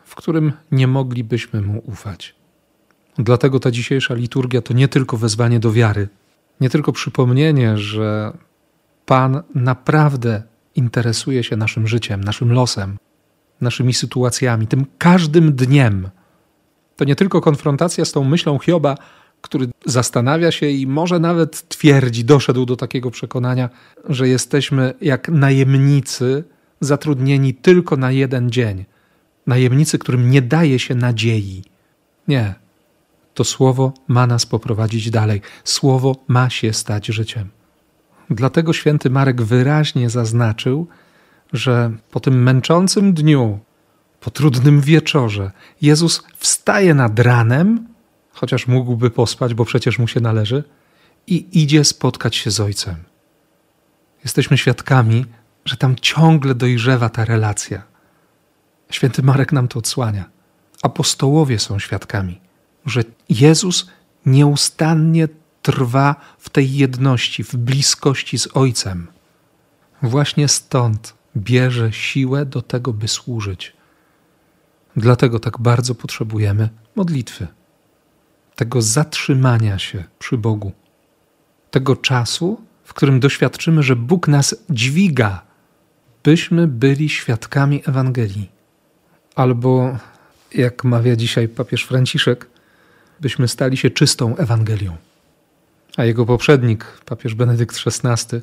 w 0.05 0.15
którym 0.15 0.53
nie 0.71 0.87
moglibyśmy 0.87 1.61
mu 1.61 1.83
ufać. 1.85 2.35
Dlatego 3.17 3.59
ta 3.59 3.71
dzisiejsza 3.71 4.13
liturgia 4.13 4.61
to 4.61 4.73
nie 4.73 4.87
tylko 4.87 5.17
wezwanie 5.17 5.59
do 5.59 5.71
wiary, 5.71 6.09
nie 6.61 6.69
tylko 6.69 6.91
przypomnienie, 6.91 7.77
że 7.77 8.37
Pan 9.05 9.43
naprawdę 9.55 10.43
interesuje 10.75 11.43
się 11.43 11.55
naszym 11.55 11.87
życiem, 11.87 12.23
naszym 12.23 12.53
losem, 12.53 12.97
naszymi 13.61 13.93
sytuacjami, 13.93 14.67
tym 14.67 14.85
każdym 14.97 15.55
dniem. 15.55 16.09
To 16.95 17.05
nie 17.05 17.15
tylko 17.15 17.41
konfrontacja 17.41 18.05
z 18.05 18.11
tą 18.11 18.23
myślą 18.23 18.59
Hioba, 18.59 18.97
który 19.43 19.67
zastanawia 19.85 20.51
się 20.51 20.67
i 20.67 20.87
może 20.87 21.19
nawet 21.19 21.67
twierdzi, 21.67 22.25
doszedł 22.25 22.65
do 22.65 22.75
takiego 22.75 23.11
przekonania, 23.11 23.69
że 24.09 24.27
jesteśmy 24.27 24.93
jak 25.01 25.29
najemnicy 25.29 26.43
zatrudnieni 26.79 27.53
tylko 27.53 27.97
na 27.97 28.11
jeden 28.11 28.51
dzień. 28.51 28.85
Najemnicy, 29.47 29.99
którym 29.99 30.29
nie 30.29 30.41
daje 30.41 30.79
się 30.79 30.95
nadziei. 30.95 31.63
Nie. 32.27 32.55
To 33.33 33.43
słowo 33.43 33.93
ma 34.07 34.27
nas 34.27 34.45
poprowadzić 34.45 35.09
dalej. 35.09 35.41
Słowo 35.63 36.15
ma 36.27 36.49
się 36.49 36.73
stać 36.73 37.07
życiem. 37.07 37.49
Dlatego 38.29 38.73
święty 38.73 39.09
Marek 39.09 39.41
wyraźnie 39.41 40.09
zaznaczył, 40.09 40.87
że 41.53 41.91
po 42.11 42.19
tym 42.19 42.43
męczącym 42.43 43.13
dniu, 43.13 43.59
po 44.19 44.31
trudnym 44.31 44.81
wieczorze, 44.81 45.51
Jezus 45.81 46.23
wstaje 46.37 46.93
nad 46.93 47.19
ranem, 47.19 47.92
chociaż 48.33 48.67
mógłby 48.67 49.09
pospać, 49.09 49.53
bo 49.53 49.65
przecież 49.65 49.99
mu 49.99 50.07
się 50.07 50.19
należy, 50.19 50.63
i 51.27 51.61
idzie 51.63 51.83
spotkać 51.83 52.35
się 52.35 52.51
z 52.51 52.59
Ojcem. 52.59 52.95
Jesteśmy 54.23 54.57
świadkami, 54.57 55.25
że 55.65 55.77
tam 55.77 55.95
ciągle 55.95 56.55
dojrzewa 56.55 57.09
ta 57.09 57.25
relacja. 57.25 57.83
Święty 58.89 59.23
Marek 59.23 59.51
nam 59.51 59.67
to 59.67 59.79
odsłania. 59.79 60.29
Apostołowie 60.81 61.59
są 61.59 61.79
świadkami, 61.79 62.41
że 62.85 63.03
Jezus 63.29 63.89
nieustannie 64.25 65.27
trwa 65.61 66.15
w 66.39 66.49
tej 66.49 66.73
jedności, 66.73 67.43
w 67.43 67.55
bliskości 67.55 68.39
z 68.39 68.47
Ojcem. 68.53 69.07
Właśnie 70.01 70.47
stąd 70.47 71.13
bierze 71.37 71.93
siłę 71.93 72.45
do 72.45 72.61
tego, 72.61 72.93
by 72.93 73.07
służyć. 73.07 73.73
Dlatego 74.95 75.39
tak 75.39 75.59
bardzo 75.59 75.95
potrzebujemy 75.95 76.69
modlitwy, 76.95 77.47
tego 78.55 78.81
zatrzymania 78.81 79.79
się 79.79 80.03
przy 80.19 80.37
Bogu, 80.37 80.71
tego 81.71 81.95
czasu, 81.95 82.61
w 82.83 82.93
którym 82.93 83.19
doświadczymy, 83.19 83.83
że 83.83 83.95
Bóg 83.95 84.27
nas 84.27 84.55
dźwiga, 84.69 85.41
byśmy 86.23 86.67
byli 86.67 87.09
świadkami 87.09 87.83
Ewangelii. 87.85 88.51
Albo, 89.35 89.97
jak 90.53 90.83
mawia 90.83 91.15
dzisiaj 91.15 91.47
papież 91.47 91.83
Franciszek, 91.83 92.47
byśmy 93.19 93.47
stali 93.47 93.77
się 93.77 93.89
czystą 93.89 94.35
Ewangelią. 94.35 94.95
A 95.97 96.05
jego 96.05 96.25
poprzednik, 96.25 96.85
papież 97.05 97.35
Benedykt 97.35 97.75
XVI, 97.87 98.41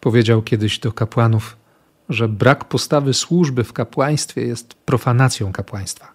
powiedział 0.00 0.42
kiedyś 0.42 0.78
do 0.78 0.92
kapłanów, 0.92 1.56
że 2.08 2.28
brak 2.28 2.64
postawy 2.64 3.14
służby 3.14 3.64
w 3.64 3.72
kapłaństwie 3.72 4.42
jest 4.42 4.74
profanacją 4.74 5.52
kapłaństwa. 5.52 6.12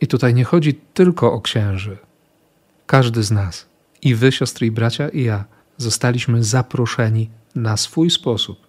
I 0.00 0.06
tutaj 0.06 0.34
nie 0.34 0.44
chodzi 0.44 0.74
tylko 0.74 1.32
o 1.32 1.40
księży. 1.40 1.96
Każdy 2.88 3.22
z 3.22 3.30
nas, 3.30 3.66
i 4.02 4.14
wy, 4.14 4.32
siostry 4.32 4.66
i 4.66 4.70
bracia, 4.70 5.08
i 5.08 5.22
ja, 5.24 5.44
zostaliśmy 5.76 6.44
zaproszeni 6.44 7.30
na 7.54 7.76
swój 7.76 8.10
sposób 8.10 8.66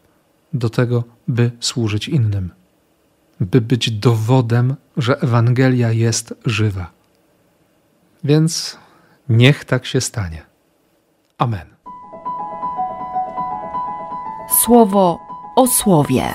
do 0.54 0.70
tego, 0.70 1.04
by 1.28 1.52
służyć 1.60 2.08
innym, 2.08 2.52
by 3.40 3.62
być 3.62 3.92
dowodem, 3.92 4.76
że 4.98 5.22
Ewangelia 5.22 5.92
jest 5.92 6.34
żywa. 6.46 6.92
Więc 8.24 8.78
niech 9.30 9.66
tak 9.66 9.86
się 9.86 10.02
stanie. 10.02 10.42
Amen. 11.38 11.68
Słowo 14.64 15.20
o 15.56 15.68
słowie. 15.68 16.34